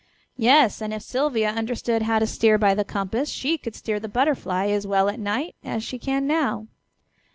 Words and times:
"Yes, 0.37 0.81
and 0.81 0.95
if 0.95 1.03
Sylvia 1.03 1.49
understood 1.51 2.01
how 2.01 2.17
to 2.17 2.25
steer 2.25 2.57
by 2.57 2.73
the 2.73 2.83
compass 2.83 3.29
she 3.29 3.55
could 3.59 3.75
steer 3.75 3.99
the 3.99 4.09
Butterfly 4.09 4.69
as 4.69 4.87
well 4.87 5.07
at 5.09 5.19
night 5.19 5.53
as 5.63 5.83
she 5.83 5.99
can 5.99 6.25
now." 6.25 6.65